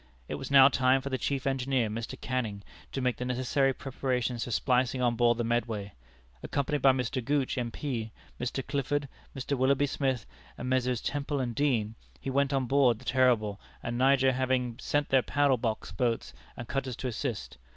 [0.27, 2.19] It was now time for the chief engineer, Mr.
[2.19, 5.93] Canning, to make the necessary preparations for splicing on board the Medway.
[6.41, 7.23] Accompanied by Mr.
[7.23, 8.65] Gooch, M.P., Mr.
[8.65, 9.55] Clifford, Mr.
[9.55, 10.25] Willoughby Smith,
[10.57, 11.01] and Messrs.
[11.01, 15.57] Temple and Deane, he went on board, the Terrible and Niger having sent their paddle
[15.57, 17.59] box boats and cutters to assist.